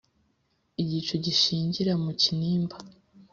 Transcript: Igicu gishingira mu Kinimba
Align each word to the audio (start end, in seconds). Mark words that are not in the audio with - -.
Igicu 0.81 1.13
gishingira 1.25 1.93
mu 2.03 2.11
Kinimba 2.21 2.75